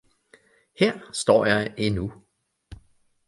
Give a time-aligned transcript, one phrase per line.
[0.79, 2.13] Her står jeg endnu!